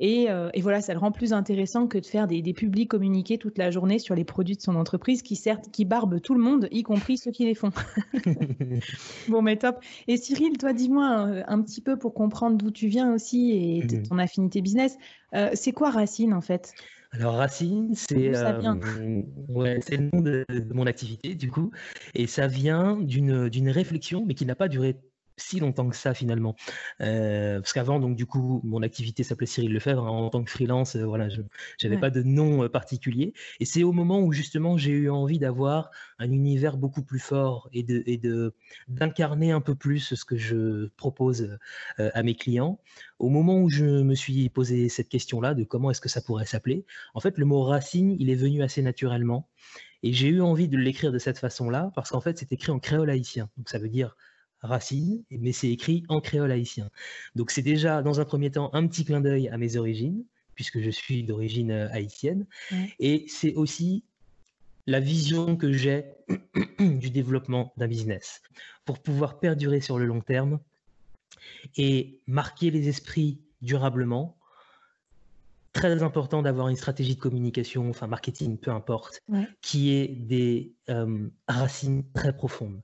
[0.01, 3.57] Euh, et, voilà, ça le rend plus intéressant que de faire des, publics communiqués toute
[3.57, 6.67] la journée sur les produits de son entreprise qui, certes, qui barbent tout le monde,
[6.71, 7.71] y compris ceux qui les font.
[9.27, 9.77] bon, mais top.
[10.07, 11.05] Et Cyril, toi, dis-moi
[11.47, 14.03] un, petit peu pour comprendre d'où tu viens aussi et mhm.
[14.03, 14.97] ton affinité business.
[15.35, 16.73] Euh, c'est quoi Racine, en fait?
[17.11, 21.71] Alors Racine, c'est euh, ouais, le nom de, de, mon activité du coup,
[22.13, 24.95] et ça vient d'une réflexion, mais qui n'a pas duré
[25.39, 26.55] si longtemps que ça finalement.
[27.01, 30.51] Euh, parce qu'avant, donc du coup, mon activité s'appelait Cyril Lefebvre hein, en tant que
[30.51, 30.95] freelance.
[30.95, 31.41] Euh, voilà, je
[31.83, 33.33] n'avais pas de nom euh, particulier.
[33.59, 37.69] Et c'est au moment où justement j'ai eu envie d'avoir un univers beaucoup plus fort
[37.73, 38.53] et de et de
[38.87, 41.57] d'incarner un peu plus ce que je propose
[41.97, 42.79] à mes clients.
[43.19, 46.45] Au moment où je me suis posé cette question-là de comment est-ce que ça pourrait
[46.45, 49.49] s'appeler, en fait, le mot racine, il est venu assez naturellement.
[50.03, 52.79] Et j'ai eu envie de l'écrire de cette façon-là parce qu'en fait, c'est écrit en
[52.79, 53.49] créole haïtien.
[53.57, 54.15] Donc ça veut dire
[54.61, 56.89] Racine, mais c'est écrit en créole haïtien.
[57.35, 60.81] Donc c'est déjà, dans un premier temps, un petit clin d'œil à mes origines, puisque
[60.81, 62.45] je suis d'origine euh, haïtienne.
[62.99, 64.03] Et c'est aussi
[64.87, 66.05] la vision que j'ai
[66.79, 68.41] du développement d'un business.
[68.85, 70.59] Pour pouvoir perdurer sur le long terme
[71.77, 74.37] et marquer les esprits durablement,
[75.73, 79.21] très important d'avoir une stratégie de communication, enfin marketing, peu importe,
[79.61, 82.81] qui ait des euh, racines très profondes,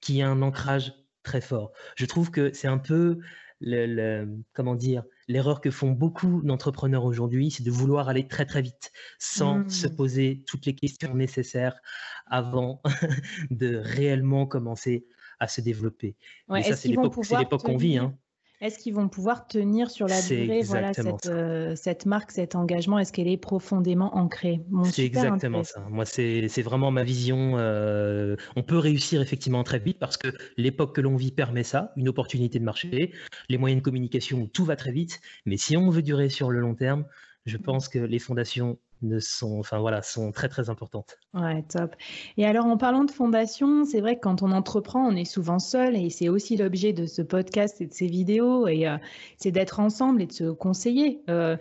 [0.00, 1.72] qui ait un ancrage très fort.
[1.96, 3.18] Je trouve que c'est un peu
[3.60, 8.62] le, comment dire, l'erreur que font beaucoup d'entrepreneurs aujourd'hui, c'est de vouloir aller très très
[8.62, 9.96] vite sans se mmh.
[9.96, 11.80] poser toutes les questions nécessaires
[12.26, 12.82] avant
[13.50, 15.06] de réellement commencer
[15.38, 16.16] à se développer.
[16.56, 17.98] Et ça, c'est l'époque qu'on vit.
[17.98, 18.16] Hein.
[18.62, 23.00] Est-ce qu'ils vont pouvoir tenir sur la durée voilà, cette, euh, cette, marque, cet engagement?
[23.00, 24.60] Est-ce qu'elle est profondément ancrée?
[24.84, 25.84] C'est exactement ça.
[25.90, 27.54] Moi, c'est vraiment ma vision.
[27.58, 31.92] Euh, on peut réussir effectivement très vite parce que l'époque que l'on vit permet ça,
[31.96, 33.12] une opportunité de marché,
[33.48, 35.20] les moyens de communication, tout va très vite.
[35.44, 37.04] Mais si on veut durer sur le long terme,
[37.46, 38.78] je pense que les fondations
[39.20, 41.18] sont, enfin voilà, sont très très importantes.
[41.34, 41.94] Ouais, top.
[42.36, 45.58] Et alors en parlant de fondation, c'est vrai que quand on entreprend, on est souvent
[45.58, 48.96] seul et c'est aussi l'objet de ce podcast et de ces vidéos et euh,
[49.36, 51.22] c'est d'être ensemble et de se conseiller.
[51.28, 51.56] Euh,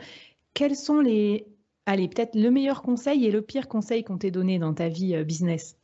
[0.54, 1.48] quels sont les,
[1.86, 5.16] allez, peut-être le meilleur conseil et le pire conseil qu'on t'ait donné dans ta vie
[5.16, 5.78] euh, business?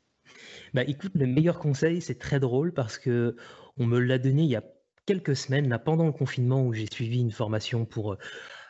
[0.74, 3.36] Bah écoute, le meilleur conseil, c'est très drôle parce que
[3.78, 4.64] on me l'a donné il y a
[5.06, 8.18] quelques semaines, là, pendant le confinement où j'ai suivi une formation pour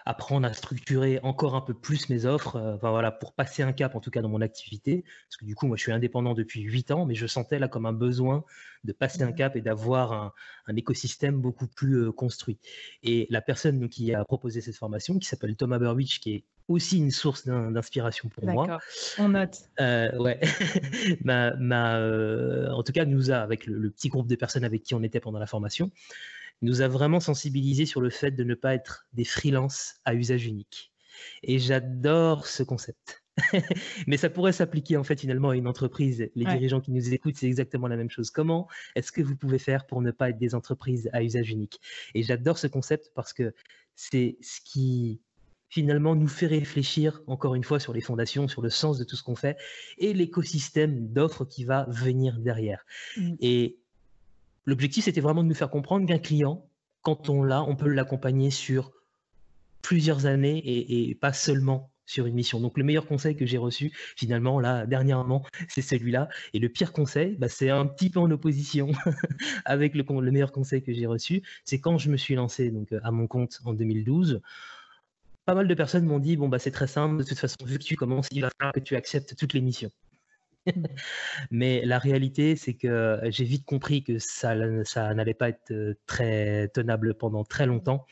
[0.08, 3.74] apprendre à structurer encore un peu plus mes offres, euh, enfin, voilà, pour passer un
[3.74, 5.04] cap en tout cas dans mon activité.
[5.28, 7.68] Parce que du coup, moi, je suis indépendant depuis huit ans, mais je sentais là
[7.68, 8.44] comme un besoin
[8.86, 9.36] de passer un mmh.
[9.36, 10.14] cap et d'avoir
[10.68, 12.58] un, écosystème beaucoup plus euh, construit.
[13.04, 16.98] Et la personne qui a proposé cette formation, qui s'appelle Thomas Burwich, qui est aussi
[16.98, 18.80] une source d'inspiration pour moi.
[19.18, 19.58] On note.
[19.80, 20.40] Euh, ouais.
[21.24, 21.54] ma,
[22.72, 25.20] en tout cas, nous a, avec le, petit groupe de personnes avec qui on était
[25.20, 25.92] pendant la formation,
[26.62, 30.46] nous a vraiment sensibilisé sur le fait de ne pas être des freelances à usage
[30.46, 30.92] unique.
[31.44, 33.24] Et j'adore ce concept.
[34.08, 36.30] Mais ça pourrait s'appliquer en fait finalement à une entreprise.
[36.36, 38.32] Les dirigeants qui nous écoutent, c'est exactement la même chose.
[38.32, 41.80] Comment est-ce que vous pouvez faire pour ne pas être des entreprises à usage unique?
[42.16, 43.54] Et j'adore ce concept parce que
[43.96, 45.22] c'est ce qui
[45.70, 49.16] finalement nous fait réfléchir encore une fois sur les fondations, sur le sens de tout
[49.16, 49.58] ce qu'on fait
[49.98, 52.86] et l'écosystème d'offres qui va venir derrière.
[53.18, 53.36] Mmh.
[53.42, 53.80] Et
[54.68, 56.70] L'objectif, c'était vraiment de nous faire comprendre qu'un client,
[57.02, 58.92] quand on l'a, on peut l'accompagner sur
[59.82, 62.60] plusieurs années et, pas seulement sur une mission.
[62.60, 66.28] Donc le meilleur conseil que j'ai reçu finalement là dernièrement, c'est celui-là.
[66.54, 68.92] Et le pire conseil, bah, c'est un petit peu en opposition
[69.66, 71.44] avec le, le, meilleur conseil que j'ai reçu.
[71.64, 74.42] C'est quand je me suis lancé donc à mon compte en 2012.
[75.46, 77.20] Pas mal de personnes m'ont dit bon bah c'est très simple.
[77.20, 79.62] De toute façon, vu que tu commences, il va falloir que tu acceptes toutes les
[79.62, 79.92] missions.
[81.52, 85.96] Mais la réalité, c'est que j'ai vite compris que ça, ça n'allait pas être euh,
[86.06, 88.06] très tenable pendant très longtemps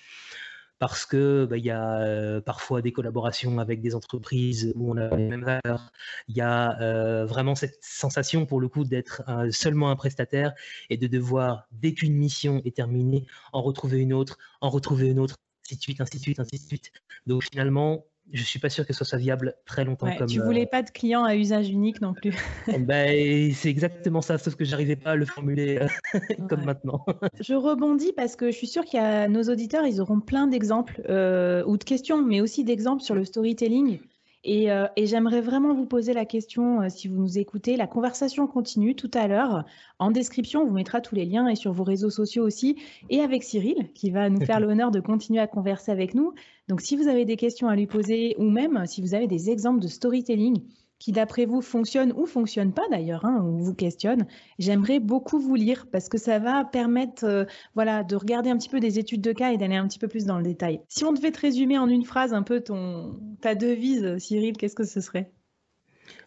[0.78, 4.98] parce que bah, il y a euh, parfois des collaborations avec des entreprises où on
[4.98, 5.92] a les mêmes valeurs.
[6.28, 10.54] Il y a euh, vraiment cette sensation pour le coup d'être seulement un prestataire
[10.90, 15.20] et de devoir, dès qu'une mission est terminée, en retrouver une autre, en retrouver une
[15.20, 16.92] autre, ainsi de suite, ainsi de suite, ainsi de suite.
[17.26, 20.14] Donc finalement, je suis pas sûr que ce soit viable très longtemps.
[20.18, 22.34] comme, tu voulais euh, pas de clients à usage unique non plus.
[22.80, 27.06] ben, c'est exactement ça, sauf que j'arrivais pas à le formuler euh, comme maintenant.
[27.40, 30.48] je rebondis parce que je suis sûre qu'il y a nos auditeurs, ils auront plein
[30.48, 34.00] d'exemples euh, ou de questions, mais aussi d'exemples sur le storytelling.
[34.48, 38.96] Et, et j'aimerais vraiment vous poser la question, si vous nous écoutez, la conversation continue
[38.96, 39.66] tout à l'heure.
[39.98, 42.78] En description, on vous mettra tous les liens et sur vos réseaux sociaux aussi,
[43.10, 46.34] et avec Cyril, qui va nous faire l'honneur de continuer à converser avec nous.
[46.68, 49.50] Donc, si vous avez des questions à lui poser ou même si vous avez des
[49.50, 50.62] exemples de storytelling
[51.00, 54.26] qui, d'après vous, fonctionnent ou fonctionnent pas d'ailleurs, hein, ou vous questionnent,
[54.60, 58.70] j'aimerais beaucoup vous lire parce que ça va permettre euh, voilà, de regarder un petit
[58.70, 60.82] peu des études de cas et d'aller un petit peu plus dans le détail.
[60.88, 64.76] Si on devait te résumer en une phrase un peu ton, ta devise, Cyril, qu'est-ce
[64.76, 65.32] que ce serait?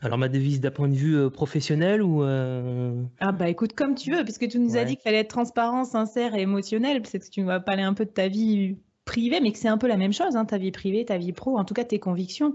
[0.01, 3.95] Alors ma devise d'un point de vue euh, professionnel ou euh, Ah bah écoute comme
[3.95, 7.27] tu veux puisque tu nous as dit qu'il fallait être transparent, sincère et émotionnel, peut-être
[7.27, 9.89] que tu vas parler un peu de ta vie privée, mais que c'est un peu
[9.89, 12.55] la même chose, hein, ta vie privée, ta vie pro, en tout cas tes convictions.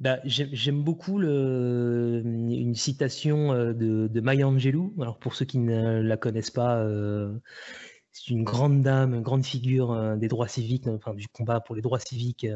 [0.00, 4.94] Bah, j'aime beaucoup le, une citation euh, de, de, Maya Angelou.
[4.98, 7.38] Alors pour ceux qui ne la connaissent pas, euh,
[8.10, 11.74] c'est une grande dame, une grande figure euh, des droits civiques, enfin du combat pour
[11.74, 12.46] les droits civiques,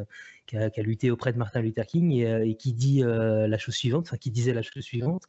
[0.46, 3.58] qui a, qui, a, lutté auprès de Martin Luther King et, et qui dit la
[3.58, 5.24] chose suivante, enfin qui disait la chose suivante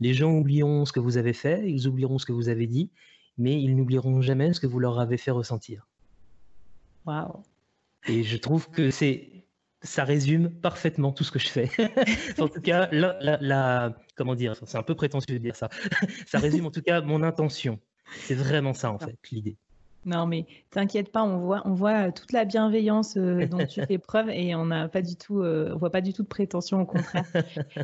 [0.00, 2.90] les gens oublieront ce que vous avez fait, ils oublieront ce que vous avez dit,
[3.38, 5.86] mais ils n'oublieront jamais ce que vous leur avez fait ressentir.
[7.06, 7.42] Waouh.
[8.08, 9.39] Et je trouve que c'est
[9.82, 11.68] ça résume parfaitement tout ce que je fais.
[12.38, 15.68] en tout cas, la, comment dire, c'est un peu prétentieux de dire ça.
[16.26, 17.78] ça résume en tout cas mon intention.
[18.26, 19.56] C'est vraiment ça en fait l'idée.
[20.06, 23.98] Non, mais t'inquiète pas, on voit, on voit toute la bienveillance euh, dont tu fais
[23.98, 26.80] preuve et on n'a pas du tout, euh, on voit pas du tout de prétention,
[26.80, 27.26] au contraire.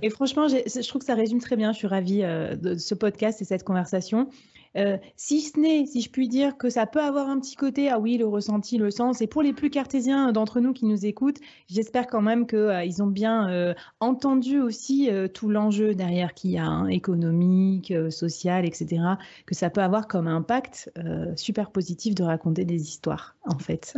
[0.02, 1.72] et franchement, je trouve que ça résume très bien.
[1.72, 4.30] Je suis ravie euh, de ce podcast et cette conversation.
[4.76, 7.88] Euh, si ce n'est, si je puis dire, que ça peut avoir un petit côté,
[7.88, 9.20] ah oui, le ressenti, le sens.
[9.20, 11.38] Et pour les plus cartésiens d'entre nous qui nous écoutent,
[11.68, 16.58] j'espère quand même qu'ils euh, ont bien euh, entendu aussi tout l'enjeu derrière qu'il y
[16.58, 19.02] a, hein, économique, social, etc.,
[19.46, 20.90] que ça peut avoir comme impact
[21.36, 23.94] super positif de raconter des histoires, en fait.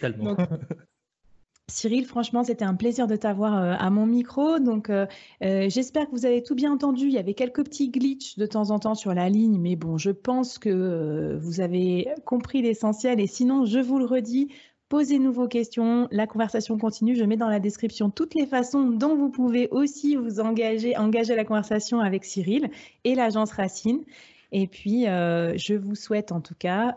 [0.00, 0.36] Tellement,
[1.68, 4.58] Cyril, franchement, c'était un plaisir de t'avoir euh, à mon micro.
[4.58, 5.06] Donc, euh,
[5.42, 7.06] euh, j'espère que vous avez tout bien entendu.
[7.06, 9.96] Il y avait quelques petits glitches de temps en temps sur la ligne, mais bon,
[9.96, 13.18] je pense que vous avez compris l'essentiel.
[13.18, 14.48] Et sinon, je vous le redis,
[14.90, 16.06] posez-nous vos questions.
[16.10, 17.16] La conversation continue.
[17.16, 21.34] Je mets dans la description toutes les façons dont vous pouvez aussi vous engager, engager
[21.34, 22.68] la conversation avec Cyril
[23.04, 24.04] et l'agence Racine.
[24.52, 26.94] Et puis, je vous souhaite en tout cas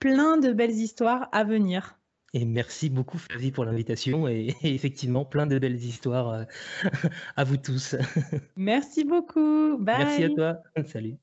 [0.00, 1.96] plein de belles histoires à venir.
[2.34, 6.44] Et merci beaucoup Flavie pour l'invitation et, effectivement plein de belles histoires euh,
[7.36, 7.94] à vous tous.
[8.56, 9.76] Merci beaucoup.
[9.78, 9.98] Bye.
[9.98, 10.56] Merci à toi.
[10.86, 11.16] Salut.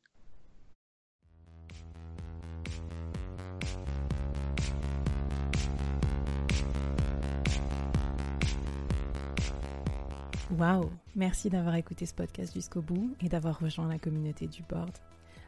[10.57, 14.91] Waouh, merci d'avoir écouté ce podcast jusqu'au bout et d'avoir rejoint la communauté du board.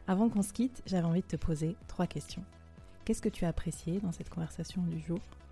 [0.06, 2.44] Avant qu'on se quitte, j'avais envie de te poser trois questions.
[3.04, 5.18] Qu'est-ce que tu as apprécié dans cette conversation du jour?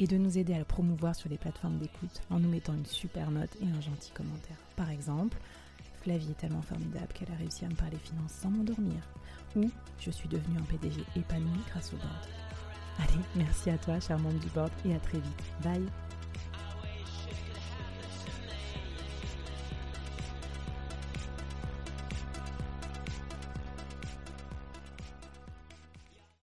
[0.00, 2.86] et de nous aider à le promouvoir sur les plateformes d'écoute en nous mettant une
[2.86, 4.56] super note et un gentil commentaire.
[4.76, 5.38] Par exemple,
[6.02, 9.00] Flavie est tellement formidable qu'elle a réussi à me parler finances sans m'endormir.
[9.56, 9.70] Ou
[10.00, 12.28] je suis devenue un PDG épanoui grâce au board.
[12.98, 15.42] Allez, merci à toi, charmante du board, et à très vite.
[15.62, 16.03] Bye